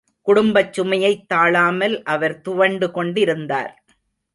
குடும்பச்சுமையைத் 0.27 1.25
தாளாமல் 1.33 2.01
அவர் 2.03 2.41
துவண்டு 2.41 2.91
கொண்டிருந்தார். 2.91 3.73